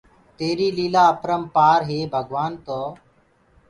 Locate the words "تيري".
0.37-0.67